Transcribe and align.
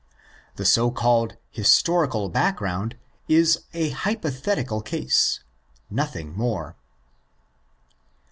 The 0.55 0.65
so 0.65 0.89
called 0.89 1.37
historical 1.51 2.27
background 2.27 2.97
is 3.27 3.65
a 3.71 3.89
hypothetical 3.91 4.81
case, 4.81 5.41
nothing 5.91 6.35
more. 6.35 6.75